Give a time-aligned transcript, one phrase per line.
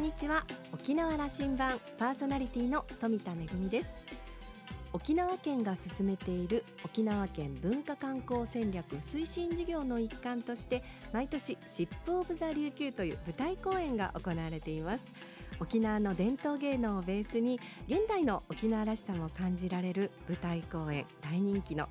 [0.00, 0.46] んにちは。
[0.72, 3.92] 沖縄羅針盤パーソナリティの富田恵です。
[4.94, 10.82] 沖縄県が進めている沖縄県文化観光戦略推進事業の一環として
[11.12, 15.04] 毎年シップオブザ琉球という舞台公演が行われています。
[15.60, 21.90] 沖縄の伝統芸能をベースに現代の沖縄らしさも感じられる舞台公演大人気の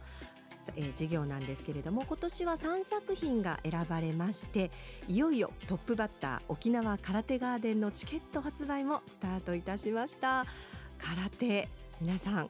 [0.76, 4.72] えー、授業なんですけれども今年は3作品が選ばれまして
[5.08, 10.46] いよいよトップバッター沖縄空手ガーデンのチケット発売もスタートいたしました。
[11.00, 11.68] 空手
[12.02, 12.50] 皆さん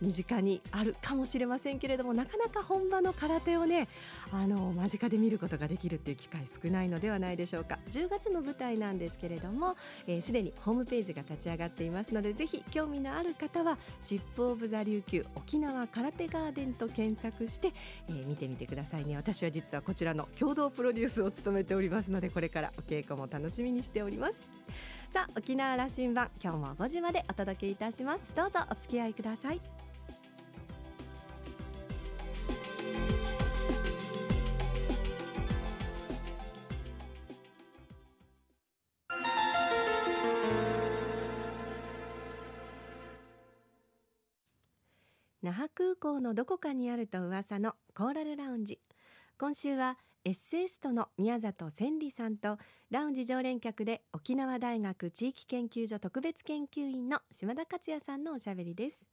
[0.00, 3.88] 身近にあるかもしれませんけれどもなかなか本場の空手をね
[4.32, 7.78] あの間近で見ることができるっていう機会少ないのではないでしょうか。
[7.90, 17.72] 10月の舞台なんですけれどもすで、えー、にホームページが立ち上がっていますのでぜひ興味のある方はシップオブザ琉球沖縄空手ガーデンと検索して、
[18.08, 19.16] えー、見てみてくださいね。
[19.16, 24.48] 私は実はこちらの共同プロデュースを務めておりますのでこれからお稽古も楽しみにしております。
[25.10, 28.30] さあ沖縄羅針盤今日も5時までお届けいたします。
[28.36, 29.89] どうぞお付き合いください。
[45.42, 48.78] 那覇空港のどこかにあると噂のコーラルラウンジ。
[49.38, 49.96] 今週は
[50.26, 52.58] エッセイストの宮里千里さんと
[52.90, 59.08] ラウンジ常連客で沖縄大学地域研究所特別研究員の島田克也さんのおしゃべりです。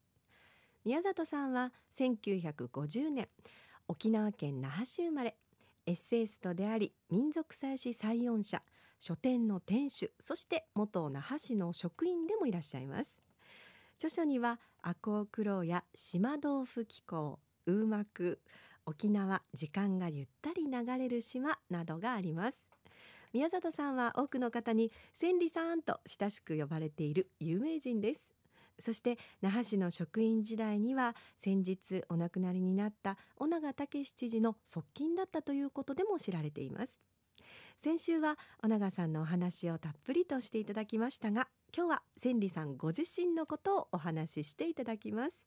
[0.83, 3.30] 宮里さんは1950年
[3.88, 5.38] 沖縄県那覇市生まれ。
[5.86, 8.61] エッセイストであり民族祭祀採用者
[9.00, 13.22] 書店の店主そして元那覇市の職員でもいらっしゃいます。
[13.98, 14.59] 著書には
[14.90, 18.40] 赤穂苦労や島豆腐気候ウーマク
[18.86, 22.66] 沖縄時間がゆったり流れる島などがあります。
[23.34, 28.32] 宮里さんは多くの方に千里さんと親しく呼ばれている有名人です。
[28.80, 37.02] そして那覇市の職員時代には先日お亡くなりになった尾長武知事の側近だったということでも知られています。
[37.77, 45.45] 先週は尾長さんのお話をたっぷりとしていただきましたが今日は千里さんご自身のことをお話ししていただきます。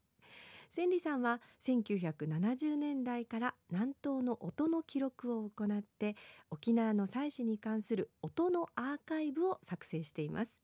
[0.71, 6.15] 千里さんは1970年代から南東の音の記録を行って
[6.53, 10.61] 沖縄の祭祀に関する音のアーカイブを作成しています。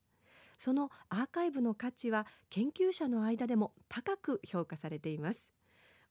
[0.59, 5.51] そのアーカイブの価値は研究者の間でも高く評価されています。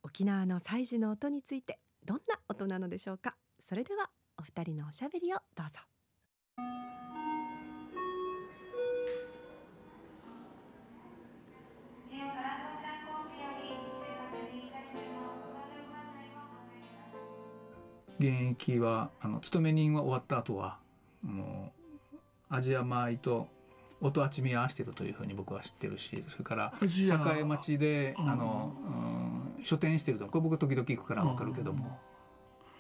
[0.04, 3.38] 沖縄の祭事の音についてどんな音なのでしょうか？
[3.68, 4.10] それでは
[4.46, 5.80] 二人のおしゃべりをどうぞ。
[18.18, 20.78] 現役はあの勤め人は終わった後は
[21.22, 21.74] も
[22.14, 22.16] う
[22.50, 23.48] アジア米と
[24.00, 28.74] 音あちみ合わせてるというふうに僕は知ってるしそれから栄町であの、
[29.58, 31.98] うん、書店してるとこれ僕時々行くから分かるけども、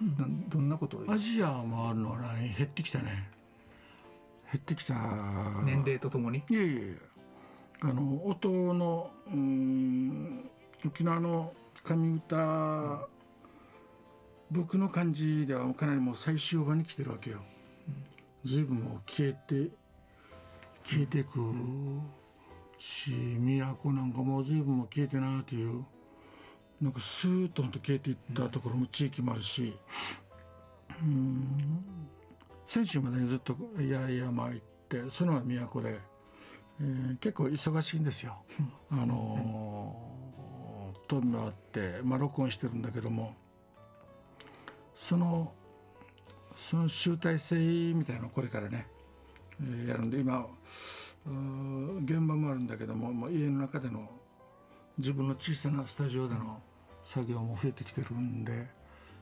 [0.01, 1.05] どどんなことを？
[1.07, 3.29] アジアもあるのは、ね、減ってきたね。
[4.51, 4.93] 減ってきた。
[5.63, 6.43] 年齢とともに？
[6.49, 6.81] いやいや
[7.81, 10.49] あの音のうん
[10.85, 12.99] 沖縄の上歌、うん
[14.51, 17.41] 僕の感じではかなりもう最終盤に来てるわけよ。
[18.43, 19.71] 随分もう消えて
[20.83, 21.39] 消えていく
[22.77, 25.83] し都なんかもう随分も消えてなという
[26.81, 29.77] なんかスーッと消えていったところも地域もあるし
[31.01, 31.57] うん
[32.67, 34.59] 先週までにずっと八重山行っ
[34.89, 35.99] てそのまま都で、
[36.81, 38.37] えー、結構忙しいんですよ。
[38.89, 43.35] あのー、撮るのあって、まあ、録音してるんだけども。
[44.95, 45.53] その
[46.55, 47.55] その集大成
[47.93, 48.87] みたいなのをこれからね、
[49.61, 50.47] えー、やるんで今
[52.03, 54.09] 現場もあるんだけどももう家の中での
[54.97, 56.61] 自分の小さなスタジオでの
[57.03, 58.67] 作業も増えてきてるんで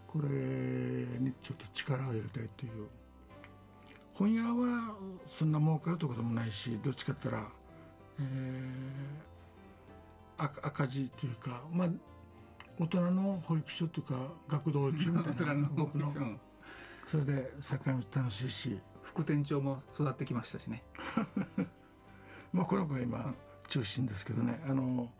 [0.07, 2.87] これにちょっと力を入れたいっていう。
[4.13, 7.49] 本屋はそんな儲かるとこでもないしどっちかって言ったら、
[8.19, 11.89] えー、赤字というかまあ
[12.79, 14.15] 大人の保育所というか
[14.47, 16.13] 学童保育所みたいな僕の。
[17.07, 18.79] それで酒も楽しいし。
[19.03, 20.81] 副店長も育ってきましたしね。
[22.51, 23.33] まあこの子が今
[23.67, 24.63] 中心ですけどね。
[24.67, 25.11] あの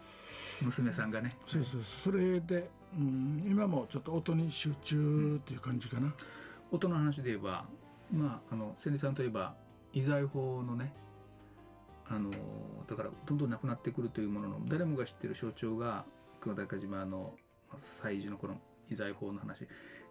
[0.62, 1.36] 娘さんがね。
[1.46, 6.14] そうそうそれで、うん、今もちょっと音に集中っていう感じかな、うん、
[6.72, 7.66] 音の話で言えば
[8.12, 9.56] まああの千里さんといえば
[9.94, 10.94] 遺財法のね
[12.08, 12.32] あの
[12.88, 16.06] だからどんどんなくなってくるというものの誰もが知ってる象徴が
[16.42, 17.34] 久高島の
[17.82, 18.60] 祭事のこの
[18.90, 19.68] 遺財法の話、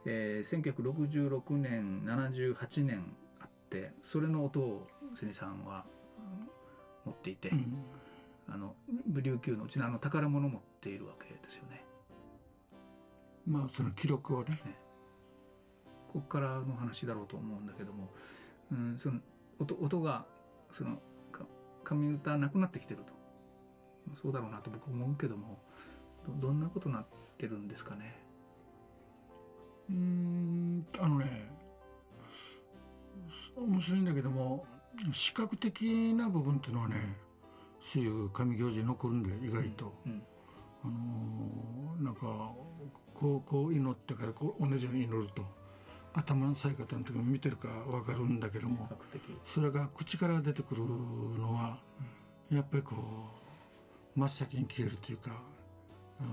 [0.07, 5.85] えー、1966年78年あってそれの音を瀬里さんは
[7.05, 7.75] 持っていて、うん
[8.49, 8.75] あの
[9.07, 11.85] 琉球のうちのあの宝物を持っているわけですよね。
[13.47, 14.61] まあその記録をね
[16.13, 18.11] ここからの話だろうと思うんだけども、
[18.71, 19.21] うん、その
[19.59, 20.27] 音音が
[20.71, 20.99] その
[21.33, 21.45] か
[21.85, 23.13] 上歌なくなってきてると
[24.07, 25.59] まあそうだろうなと僕思うけども
[26.41, 27.07] どどんなことになっ
[27.39, 28.23] てるんですかね。
[29.89, 31.51] うーんあのね
[33.57, 34.67] 面白いんだけども
[35.13, 37.17] 視覚的な部分っていうのはね
[37.85, 40.23] そういう神行事残るんで意外と、うん
[40.85, 42.21] あのーなんか
[43.15, 45.45] こうこう祈ってからこう同じように祈ると
[46.15, 48.89] 頭の咲い方の時も見てるか分かるんだけども
[49.45, 51.79] それが口から出てくるのは
[52.51, 52.97] やっぱりこ
[54.17, 55.31] う真っ先に消えるというか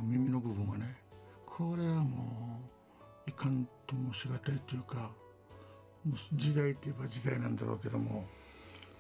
[0.04, 0.96] 耳の部分はね
[1.46, 2.60] これはも
[3.28, 5.12] ういかんともしがたいというか
[6.06, 8.26] もう時代といえば時代なんだろうけども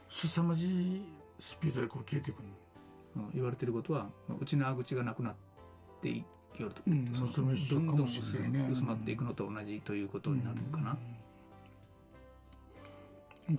[0.09, 1.01] 凄まじい
[1.39, 2.49] スピードでこう消えていくの。
[3.15, 4.07] あの言われてることは
[4.39, 5.35] 内縄口がなくなっ
[6.01, 6.23] てい
[6.55, 8.69] きよると、うんそのどんどん薄ね。
[8.71, 10.97] 薄まっていくのと同じということになるのかな。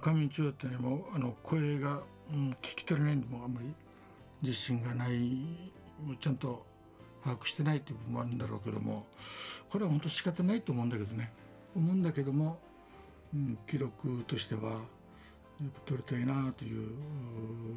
[0.00, 2.00] 仮眠中ってねもうあの声が、
[2.32, 3.75] うん、聞き取れないんでもあんまり
[4.43, 5.19] 自信がない
[6.05, 6.65] もうちゃんと
[7.25, 9.06] 把握してないっていう部分もあるんだろうけども
[9.69, 11.32] これは本当仕方ないと思うんだけどね。
[11.75, 12.59] 思うんだけども、
[13.35, 14.81] うん、記録としては
[15.84, 16.88] 取りたいなという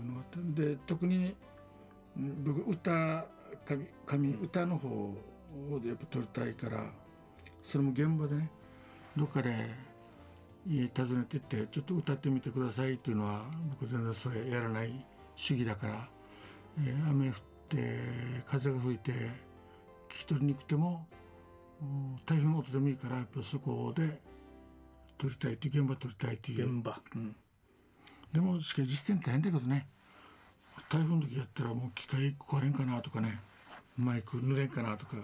[0.05, 1.35] のがあってで特に
[2.43, 3.25] 僕歌
[3.65, 5.15] 紙紙歌の方
[5.79, 6.89] でやっぱ取りたいから
[7.61, 8.49] それも現場でね
[9.15, 9.69] どっかで
[10.67, 13.43] 家訪ねてってちょっと歌ってみてくださいっていうのは
[13.79, 16.09] 僕全然それやらない主義だから、
[16.79, 17.35] えー雨降っ
[17.69, 17.99] て
[18.45, 21.07] 風が吹いて聞き取りにくくても
[21.81, 24.21] うん台風の音でもいいからやっぱそこで
[25.17, 26.75] 撮りたいって現場撮りたいっていう。
[26.77, 27.35] 現場、うん。
[28.33, 29.87] でもしかし実践大変だけどね。
[30.89, 33.39] 台風の時やったらもう機械壊れんかなとかね。
[33.95, 35.17] マイク濡れんかなとか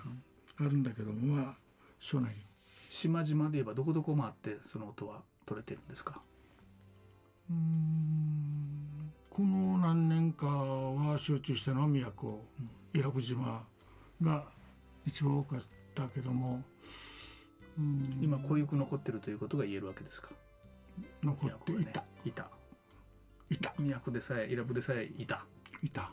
[0.59, 1.55] あるんだけどもまあ
[1.99, 2.35] しょうがない
[2.89, 6.21] 島々で言えばどこどこ回ってその音は取れてるんですか？
[7.49, 9.11] うーん。
[9.31, 12.33] この何年かは集中したのは宮古、
[12.93, 13.63] 伊良部島
[14.21, 14.43] が
[15.07, 15.61] 一番多かっ
[15.95, 16.61] たけども、
[17.77, 20.29] うん今固有残ってるということが言えるわけですか？
[21.23, 22.47] 残っていた、ね、いた
[23.49, 23.73] いた。
[23.77, 25.45] 都でさえ伊良部でさえいた。
[25.83, 26.11] いた。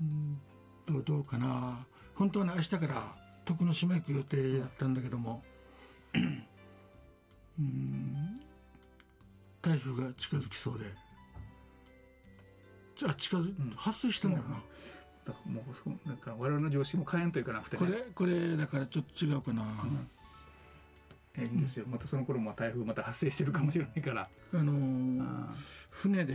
[0.00, 0.40] うん。
[0.86, 1.86] どうどうかな。
[2.14, 3.14] 本当はね明日から
[3.44, 5.42] 徳之島行く予定だったんだけども。
[7.58, 8.40] うん。
[9.62, 10.84] 台風が近づきそうで。
[12.94, 13.74] じゃあ近づ、ん。
[13.76, 14.62] 発生してんだよな、
[15.26, 19.64] だからもうそうだから我々の常識も変えんといかなくて、ね、これこれだからちょっと違うかな、
[21.38, 21.84] えいいんですよ。
[21.86, 25.54] またその頃も台風また発生してるかもしれないから、あのーあ
[25.90, 26.34] 船で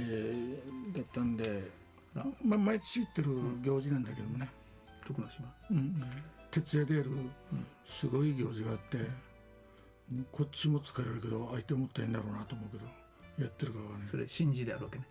[0.94, 1.70] だったんで、
[2.16, 3.30] あまあ、毎年行ってる
[3.62, 5.54] 行事なんだけどもね、ー徳之島？
[5.72, 6.04] うんうん。
[6.52, 7.12] 徹夜でやる
[7.86, 9.04] すごい行事があって、も
[10.22, 12.86] うこっちも疲れるけど相手もったいんだろうなと思うけど
[13.44, 14.08] やってる側はね。
[14.10, 15.06] それ神事であるわけね。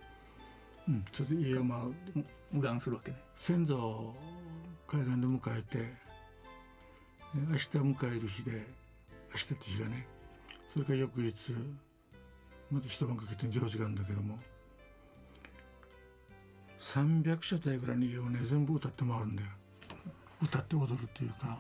[0.88, 1.78] うん、それで家をまあ
[2.14, 3.16] む無願するわけね。
[3.36, 4.14] 先祖を
[4.86, 8.66] 海岸で迎えてえ明日迎える日で
[9.32, 10.06] 明日って日がね
[10.72, 11.34] それから翌日
[12.70, 14.38] また一晩かけて行事があるんだけども
[16.78, 19.48] 300所帯ぐらいの家をね全部歌って回るんだよ。
[20.42, 21.58] 歌って踊るっていうか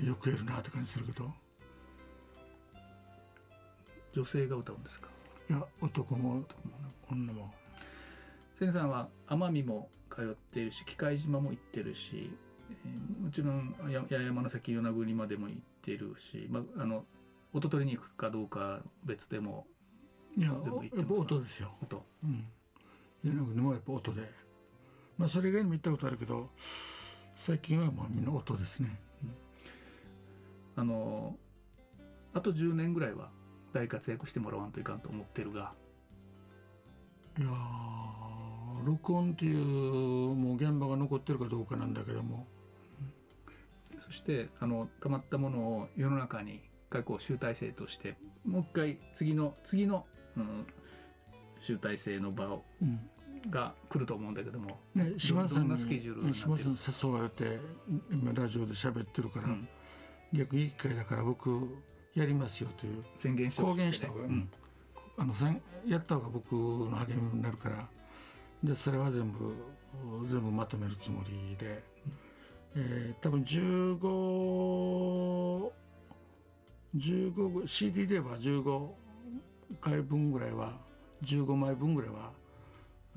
[0.00, 1.32] よくやるなって感じするけど。
[4.12, 5.08] 女性が歌うんですか？
[5.50, 6.44] いや男も
[7.10, 7.52] 女も。
[8.56, 12.30] 千さんは奄美も通っているし喜界島も行ってるし、
[12.70, 17.04] えーもちろんや八重山の先与那国までも行ってるし、まあ、あの
[17.52, 19.66] 音取りに行くかどうか別でも
[20.36, 21.72] いや全部言ってますやっぱ音ですよ。
[21.82, 22.06] 音。
[22.24, 22.44] うん。
[23.22, 24.22] 柳国もやっぱ音で。
[25.16, 26.50] まあそれ以外にも行ったことあるけど
[27.36, 28.98] 最近はまあみんな音ですね。
[30.76, 31.36] あの
[32.32, 33.30] あと10年ぐらいは
[33.72, 35.72] 大活躍してもらわんといかんと思ってるが。
[37.38, 42.46] いやー録音っていうもう現場が残ってるかどうかなんだけども
[44.04, 50.04] そしてあのたまったものを世の中に一回こう集大成としてもう一回次の次の、
[50.36, 50.66] うん、
[51.60, 53.00] 集大成の場をうん。
[53.50, 57.60] が来ると思うんだけども、ね島田さんどんなスケジュール島田さんに誘われて
[58.10, 59.68] 今ラジオで喋ってるから、うん。
[60.32, 61.50] 逆にいい機会だから僕
[62.14, 63.04] やりますよという。
[63.20, 64.48] 宣言して公言した方が、うん。
[65.18, 67.86] あのせんやった方が僕の励みになるから。
[68.62, 69.54] でそれは全部
[70.26, 71.82] 全部まとめるつもりで、
[72.76, 75.70] えー多分15
[76.96, 78.88] 15 CD では15
[79.80, 80.74] 回分ぐらいは
[81.22, 82.30] 15枚分ぐらいは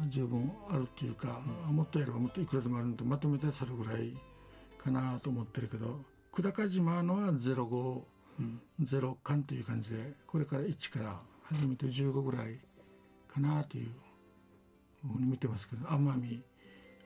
[0.07, 4.13] 十分あるっていうか、もっとやればもっといくらでもあるんでまとめてそれぐらい
[4.77, 8.01] かなと思ってるけど久高島のは05、
[8.39, 12.59] うんゼロ巻という感じでこれから1から初めて15ぐらい
[13.27, 13.89] かなという
[15.01, 16.43] ふうに見てますけど奄美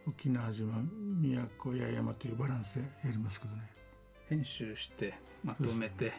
[0.08, 0.74] 沖縄島
[1.20, 3.62] 宮古八重山というバランスでやりますけどね。
[4.30, 6.14] 編集してまとめて、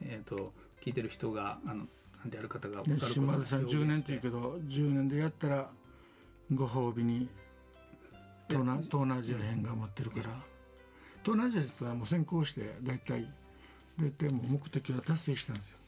[0.00, 0.52] えー、と
[0.82, 1.86] 聞いてる人があの
[2.18, 5.70] なんでやる方が分かること島田さん10年というけど10年でやったら
[6.52, 7.28] ご褒美に
[8.48, 10.24] 東南東南アジア編が待ってるから。
[11.22, 13.26] 東南アジア実はもう先行して大体
[14.00, 15.78] 大体もう目的は達成したんですよ。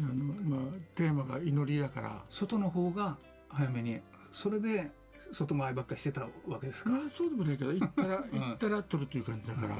[0.00, 0.60] あのまあ、
[0.94, 2.22] テーマが祈りだから。
[2.30, 4.00] 外の方が早めに
[4.32, 4.90] それで
[5.32, 6.28] 外回りばっかりしてたわ
[6.60, 9.76] けですか、まあそうでもないけど行ったら行ったら取るという感じだから、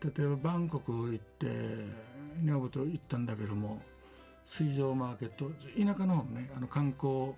[0.00, 1.46] 例えばバンコク行って
[2.42, 3.82] 女房と行ったんだけども
[4.46, 7.32] 水上マーケット田舎の方のねあの観光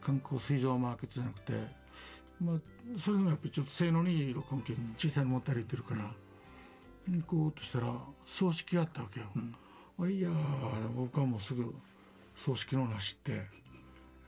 [0.00, 1.52] 観光水上マーケットじゃなくて、
[2.40, 2.56] まあ、
[2.98, 6.10] それでもやっぱりちょっと性能にいい録音機小さいの持って歩いてるから、
[7.10, 7.92] 行こうとしたら
[8.24, 9.26] 葬式があったわけよ。
[9.36, 9.54] ん。
[10.00, 10.32] あいやー
[10.96, 11.74] 僕はもうすぐ
[12.36, 13.46] 葬式のなしって、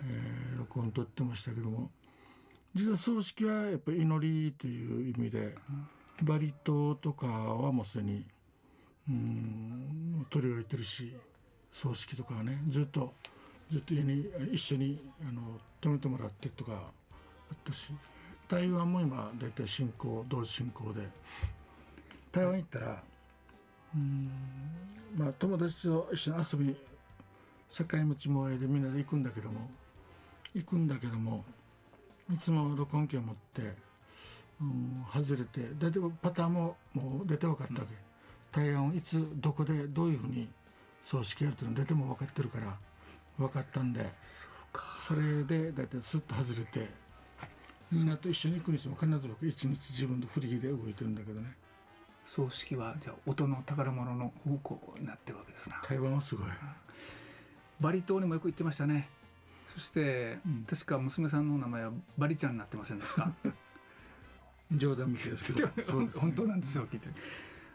[0.03, 1.91] えー録音撮ってましたけども。
[2.75, 5.57] 実は葬式はやっぱり祈りという意味で、
[6.23, 8.25] バリ島とかはもうすでに
[9.09, 11.17] うん取り置いてるし
[11.73, 13.15] 葬式とかはねずっと
[13.71, 17.89] ずっと家に一緒にあの泊めてもらってとかあったし
[18.49, 21.09] 台湾も今大体進行同時進行で
[22.31, 23.03] 台湾行ったら
[23.95, 24.31] うん
[25.17, 26.77] まあ友達と一緒に遊びに
[27.73, 29.71] 境町萌えでみんなで行くんだけども
[30.55, 31.45] 行くんだけども
[32.33, 33.75] いつも録音機を持って、
[34.61, 37.95] うん、外れて大体パターンももう出て分かったわけ、
[38.53, 40.49] 台湾をいつどこでどういうふうに
[41.03, 42.77] 葬式やるっていうの出ても分かってるから
[43.39, 44.07] 分かったんで
[45.07, 46.89] それで大体スッと外れて
[47.91, 51.57] みんなと一緒に行くにしても必ず僕一日自分でフリーで動いてるんだけどね。
[52.25, 55.83] 葬式はじゃあ音の宝物の方向になってるわけですな。
[55.89, 56.47] 台湾はすごい。
[57.81, 59.09] バリ島にもよく行ってましたね
[59.75, 60.65] そして、うん。
[60.69, 63.31] 確か娘さんの名前はバリちゃんになってませんでした？
[64.73, 65.69] 冗談みたいですけど。
[66.19, 67.09] 本当なんですよ聞いて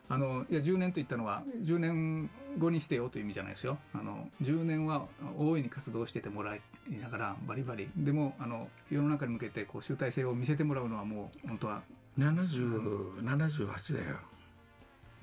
[0.08, 3.80] あのいや10年と言ったのは10年後にしてよという意味じゃないですよ。
[3.94, 6.62] あの10年は大いに活動しててもらい
[7.02, 7.90] ながらバリバリ。
[7.98, 11.82] でもあの世の中に向けてこう集大成を見せてもらうのはもう本当は、
[12.20, 14.18] 7078だよ。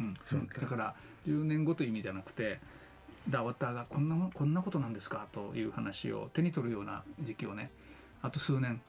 [0.01, 0.15] うん、
[0.61, 0.95] だから
[1.27, 2.59] 10年後という意味じゃなくて
[3.29, 5.27] ダワッターがこんなもこんなことなんですか？
[5.33, 7.71] という話を手に取るような時期をね。
[8.23, 8.81] あと数年。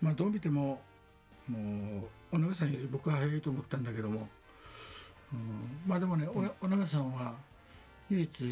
[0.00, 0.80] まあどう見ても
[1.48, 4.28] もうお長さんより僕は早いと思ったんだけども、
[5.32, 7.34] うん、まあでもねおお長さんは
[8.08, 8.44] 唯一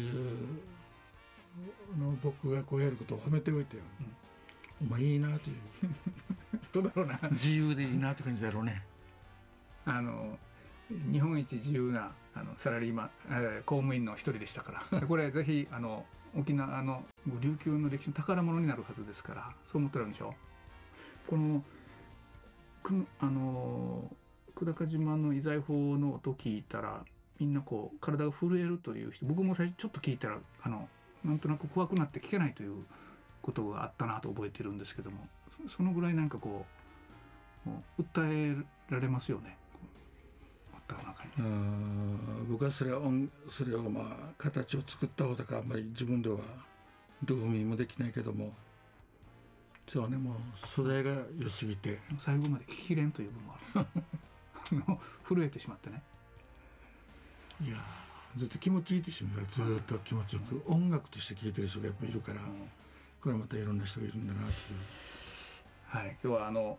[1.97, 3.83] の僕がこうやることを褒めておいてよ、
[4.81, 5.57] お前いいなという。
[6.71, 7.19] そうだろうな。
[7.31, 8.83] 自由でいいなって感じだろうね。
[9.85, 10.37] あの
[11.11, 16.05] 日本一自由なあのサラリーマン、えー公務員の一人でしたからで これぜひあの
[16.35, 17.03] 沖縄の
[17.41, 20.33] 琉球の歴史の宝物になるはずですからそう思ってるんでしょ？
[21.27, 21.63] この
[22.83, 24.15] くあの
[24.55, 27.03] 久高島の遺財法の音聞いたら
[27.39, 30.89] みんなこう体が震えるという人僕も最初ちょっと聞いたらあの
[31.23, 32.85] なんとなく怖くなって聞けないという
[33.41, 35.27] ことがあったなと覚えてるんですけども
[35.67, 36.65] そそのぐらいなんかこ
[37.65, 37.69] う
[38.01, 39.57] 訴えられますよね。
[42.49, 46.37] 僕はそれは音それをまあ形を作った方だからあんまり自分では
[47.25, 48.53] ルーミーもできないけども
[49.87, 51.97] そうねもう素材が良すぎて。
[52.19, 53.87] 最後まで聞ききれんという部分もある。
[54.85, 56.03] あの震えてしまってね。
[57.59, 59.47] いやーずっと気持ちいいって人もいる。
[59.49, 62.41] ずーっと気持ちよく音楽として聴いてる人がやっぱいるから
[63.19, 64.53] これまたいろんな人がいるんだなという。
[65.85, 66.77] はい、今日はあの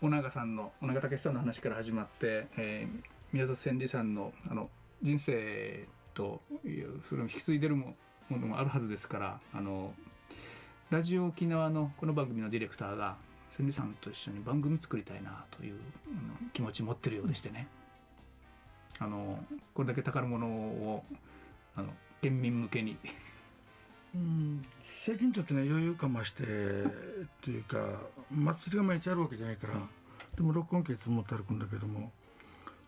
[0.00, 4.70] 尾長さんの尾長武さんの話から始まって、えー宮里千里さんのあの
[5.02, 7.94] 人生というそれを引き継いでるも
[8.28, 9.92] ものもあるはずですからあの
[10.90, 13.16] ラジオ沖縄のこの番組のディレクターが
[13.50, 15.74] 千里さんと一緒に番組作りたいなという
[16.08, 17.68] あの気持ち持ってるようでしてね。
[18.98, 19.38] あの
[19.74, 21.04] これだけ宝物を
[21.74, 21.88] あの
[22.22, 22.96] 県民向けに。
[24.14, 26.44] うん最近ちょっとね余裕かまして
[27.42, 29.74] というか祭りが毎日あるわけじゃないから、
[30.36, 32.10] でも録音機いつも持って歩くんだけども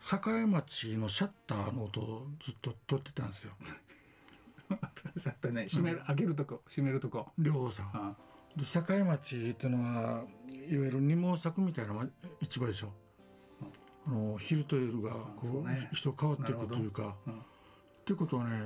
[0.00, 3.52] 栄町のシャッターの音をずっと撮ってたんですよ。
[5.20, 7.28] ちょっとね閉める開けるとこ閉めるとこ。
[7.38, 7.90] 両方さん。
[7.92, 8.16] あ
[8.56, 10.24] で境町っていうのは
[10.68, 12.06] いわゆる二毛作みたいなま
[12.40, 12.92] 市場でしょ、
[14.06, 15.88] あの昼と夜がこそうね。
[15.92, 17.32] 人変わっていくというか、うん。
[17.34, 17.36] っ
[18.04, 18.60] てことはね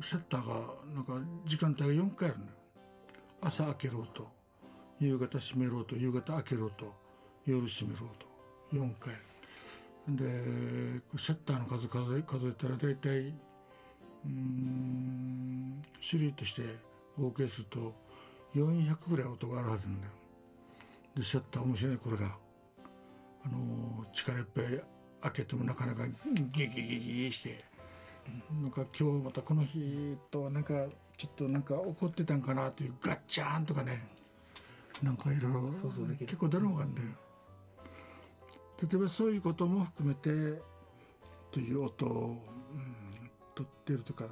[0.00, 2.50] シャッターがなんか時間帯が4回あるのよ。
[3.40, 4.28] 朝開けろと。
[5.00, 5.96] 夕方閉めろと。
[5.96, 6.94] 夕方開けろと。
[7.46, 8.26] 夜閉めろと。
[8.72, 9.14] 4回
[10.08, 13.34] でシャッターの数数え数えたら大体
[14.26, 16.62] うん種類として
[17.18, 17.94] 合計すると
[18.54, 20.12] 400ぐらい音があるはずなんだよ。
[21.16, 22.36] でシャッター面白いこれが
[23.44, 24.64] あの力いっぱい
[25.22, 26.06] 開けてもなかなか
[26.52, 27.64] ギギギギして
[28.62, 34.06] なんか今日またこの日となんかちょっとなんか怒ってたんかなというガッチャーンとかね
[35.02, 35.70] なんかいろいろ
[36.20, 37.08] 結構出るのがあるんだよ
[38.82, 40.60] 例えばそういうことも含めて
[41.50, 44.24] という音を、うん、取ってるとか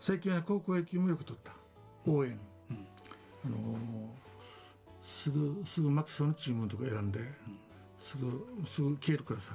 [0.00, 1.52] 最近は高校野球もよく取った。
[2.06, 2.38] 応援、
[2.70, 2.86] うん、
[3.46, 4.08] あのー、
[5.02, 7.26] すぐすぐ負けそうなチームとか選んで、うん、
[8.02, 9.54] すぐすぐ消えるからさ。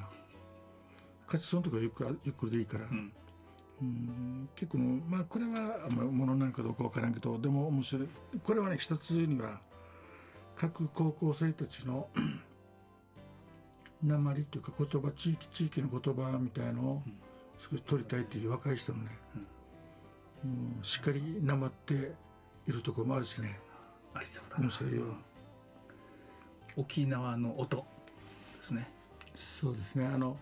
[1.27, 3.13] 勝ちそうなとかゆっくりゆっくりでいいから、うん。
[3.81, 8.07] うん結構まあこれはものなのかどうか分からんけどでも面白い。
[8.43, 9.61] これはね一つには
[10.55, 12.09] 各高校生たちの
[14.03, 17.03] 鉛っていうか言葉地域地域の言葉みたいのを
[17.57, 19.09] 少し取りたいという若い人のね、
[20.45, 22.13] うん、しっかりなまって
[22.67, 23.59] いるところもあるしね。
[24.13, 25.03] ありそうだ面白いよ、
[26.75, 27.83] 沖縄の音で
[28.63, 28.89] すね。
[29.35, 30.05] そうですね。
[30.05, 30.37] あの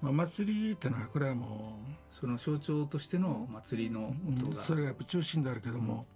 [0.00, 6.06] まあ、祭りってのはこれはもうその象徴としての祭りの音が、うん、それがやっぱ中心であるけども、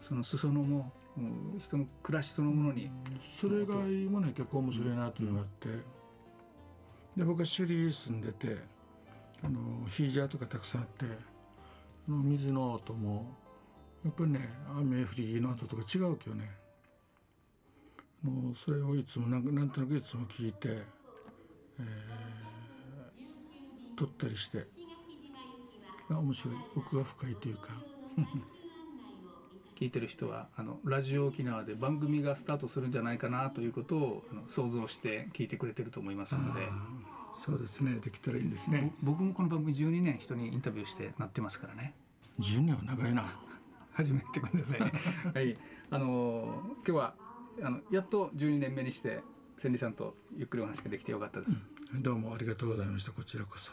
[0.00, 0.92] うん、その裾野も
[1.58, 2.90] 人の暮らしそのものに
[3.40, 5.68] それがもね結構面白いなというのがあって、
[7.16, 8.56] で僕は首里住んでて
[9.42, 11.04] あのヒージャーとかたくさんあって
[12.08, 13.34] あの水の音も
[14.04, 14.40] やっぱりね
[14.76, 16.50] 雨降りの音とか違うけどね。
[18.22, 24.66] もうそれをいつもなんなんとなくいつも聞いて、えー、撮ったりして。
[26.08, 26.54] 面白い。
[26.76, 27.68] 奥が深いというか。
[29.74, 36.60] 聞いてる人はあのラジオ沖縄で番組がスタートするんじゃないかなということをあの想像して聞いてくれてると思いますので。
[37.36, 37.98] そうですね。
[37.98, 38.92] できたらいいですね。
[39.02, 41.94] 僕もこの番組12年人にインタビューしてなってますからね。
[42.38, 43.24] 12年は長いな。
[43.92, 44.80] 始めてください。
[44.80, 44.92] ね
[45.34, 45.56] はい。
[45.90, 47.14] あの今日は
[47.62, 49.20] あのやっと12年目にして
[49.58, 51.52] 千里さんとゆっくりお話ができてよかったです、
[51.94, 53.12] うん、どうもありがとうございました。
[53.12, 53.72] こちらこそ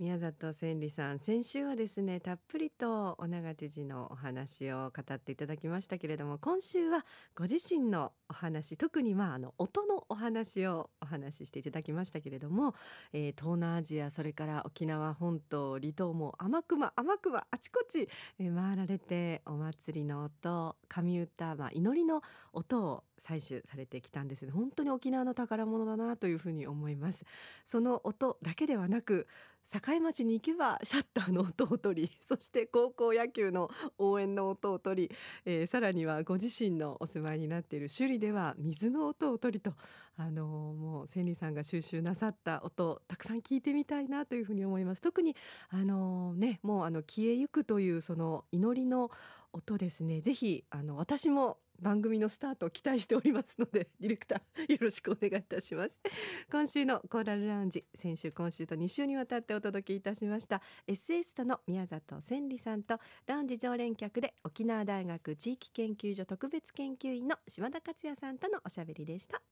[0.00, 7.04] 宮里千里さん先週はですねたっぷりと尾長知事のお話を語っていただきましたけれども今週は
[7.36, 12.74] ご自身のお話特にまああの音のお話をお話ししていただきましたけれども、
[13.12, 18.08] えー、東南アジアそれから沖縄本島離島も天熊天熊あちこち、
[18.38, 22.22] え、回られてお祭りの音神歌、まあ、祈りの
[22.54, 24.50] 音を採取されてきたんですね。
[24.50, 27.24] 本当に沖縄の宝物だなというふうに思います。
[27.64, 29.26] その音だけではなく
[29.70, 39.74] 境町に行けばシャッターの音を取り そして高校野球の応援の音を取り、えー、さらにはご自身のお住まいになっている首里では水の音を取りと
[40.16, 45.00] あのー、もう千里さんが収集なさった音たくさん聞いてみたいなというふうに思います。
[45.00, 45.36] 特に
[45.68, 49.10] あのー、ねもうあの消えゆくというその祈りの
[49.52, 50.20] 音ですね。
[50.20, 56.00] ぜひあの私も番組のスタートを期待しておりますので ディレクターよろしくお願いいたします。
[56.50, 69.42] 今週のコーラルラウンジ先週今週と2週にわたってお届けいたしました SS との宮里千里さんとラウンジ常連客で沖縄大学地域研究所特別研究員の島田克也さんとのおしゃべりでした。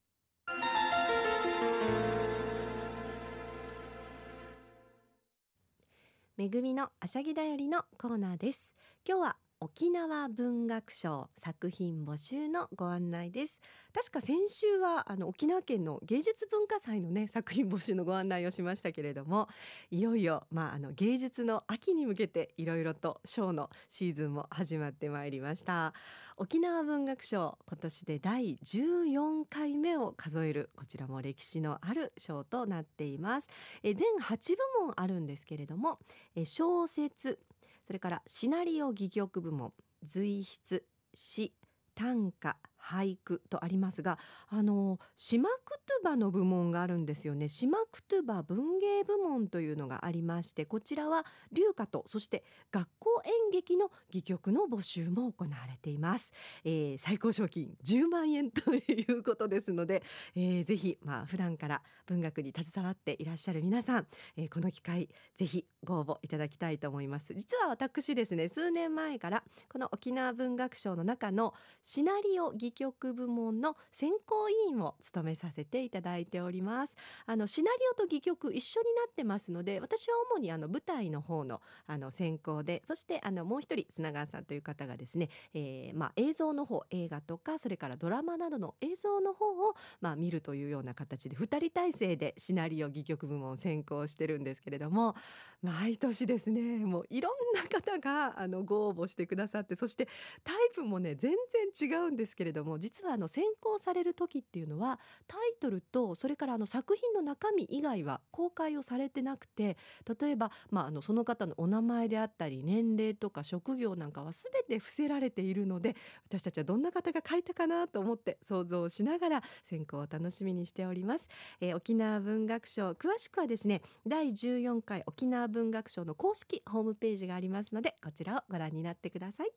[6.38, 8.72] めぐみのあしゃぎだよりのコーナーです。
[9.04, 13.60] 今日は沖縄文学賞作品募集のご案内です。
[13.92, 19.48] 確か先週はあの沖縄県の芸術文化祭のね作品募集のご案内をしましたけれども
[19.90, 25.92] いよいよまああの芸術の秋に向けていろいろと賞のシーズンも始まってまいりました。
[26.36, 33.50] 沖縄文学賞今年で第14回目を数えるこちらも歴史のある賞となっています。
[33.82, 35.98] え全8部門あるんですけれども
[36.36, 37.40] え小説
[37.88, 39.72] それからシナリオ戯曲部門
[40.02, 40.82] 随筆
[41.14, 41.54] 詩
[41.94, 47.48] 短歌俳句とありますがあの島クトゥバの部門があるんですよね。
[47.48, 56.32] 島クトゥバ文芸部門というのがありましてこちらは流歌とそして学校演劇の戯曲の募集も行われています、
[56.64, 60.02] えー、最高賞金10万円ということですので、
[60.34, 67.34] えー、ぜひまあ普段から文学に携わっていらっしゃる皆さん、えー、この機会ぜひご応募いただきたいと思います。
[67.34, 76.96] 実は私ですね数年前からこの沖縄文学賞の中のシナリオ戯曲部門の選考委員を務めさせていただいております。
[77.26, 95.16] あのシナリオと戯曲一緒になってますので私は主にあの舞台の方のあの選考でそしてあのもう一人砂川さんという方がですね、えー、まあ映像の方映画とかそれからドラマなどの映像の方をまあ見るというような形で2人体制でシナリオ戯曲部門を選考してるんですけれども
[95.62, 100.06] 毎年ですねもういろんな方があのご応募してくださってそして
[100.44, 101.32] タイプもね全
[101.76, 109.76] 然違うんですけれどもも実はあの選考される時っていうのはタイトルとそれからあの作品の中身以外は公開をされてなくて
[110.20, 121.28] 例えば、まあ、あのその方のお名前であったり年齢とか職業なんかは全て伏せられているので私たちはどんな方が書いたかなと思って想像しながら選考を楽しみにしております、
[121.60, 129.50] えー、沖縄文学賞詳しくはですね第14回沖縄文学賞の公式ホームページがありますのでこちらをご覧になってください。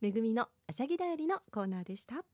[0.00, 2.24] めぐみのあしゃぎだよりのコーナーでした。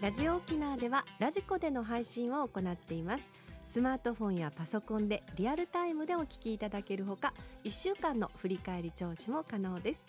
[0.00, 3.32] ラジオ沖縄ではラジコでの配信を行っています。
[3.66, 7.34] スマートフォンやパソコンでリアルタイムでお聞きいただけるほか
[7.64, 10.06] 1週間の振り返り聴取も可能です。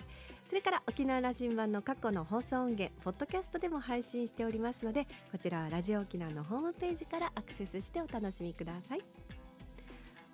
[0.48, 9.02] それから沖縄羅針盤の過去の放送音源ポッドキャストでも配信しておりますのでこちらはラジオ沖縄のホームページからアクセスしてお楽しみください。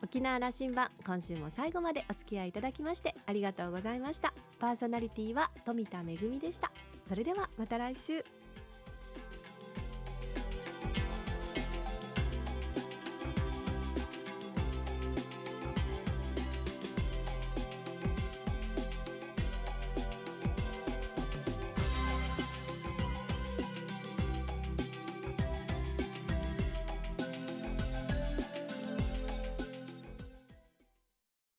[0.04, 4.34] 沖縄羅針盤今週も最後までお付き合いいただきましてありがとうございました。
[4.60, 6.74] パーソナリティは富田恵でした。
[7.08, 8.26] それではまた来週。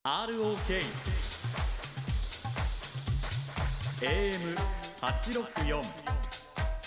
[0.06, 0.70] ROK
[4.02, 5.82] AM864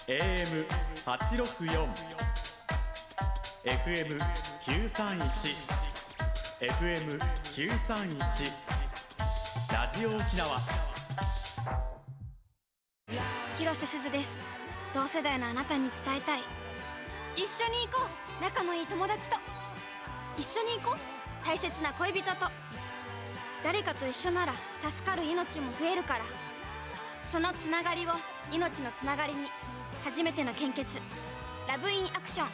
[0.07, 1.89] AM864
[3.65, 5.19] FM931
[6.61, 8.15] FM931
[9.73, 10.57] ラジオ沖縄。
[13.57, 14.37] 広瀬すずです。
[14.93, 16.39] 同世代のあなたに伝えたい。
[17.35, 18.07] 一緒に行こ
[18.39, 18.41] う。
[18.41, 19.35] 仲のいい友達と。
[20.37, 20.99] 一緒に行こう。
[21.45, 22.49] 大切な恋人と
[23.63, 26.21] 誰かと一緒なら助かる命も増えるから。
[27.23, 28.09] そのつながりを
[28.51, 29.39] 命のつながりに
[30.03, 31.01] 初めての献血。
[31.67, 32.47] ラブインアクション。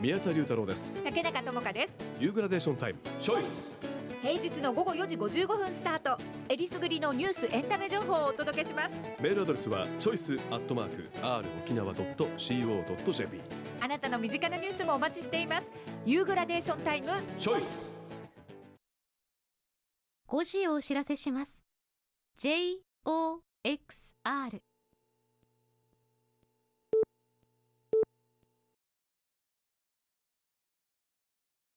[0.00, 1.02] 宮田龍太郎です。
[1.02, 1.92] 竹中智香です。
[2.18, 2.98] ユーグラデーションタイム。
[3.20, 3.70] チョイス。
[4.22, 6.16] 平日の午後4時55分スタート。
[6.48, 8.92] えりすぐりのニュースエンタメ情報をお届けします。
[9.20, 13.40] メールアドレスはチョイスアットマーク r 沖縄 .co.jp
[13.80, 15.70] あなたの身近なニュースもお待ちしています。
[16.06, 17.08] ユーグラデーションタイム。
[17.38, 17.99] チョイス
[20.30, 21.64] 5時をお知らせします。
[22.38, 22.80] JOXR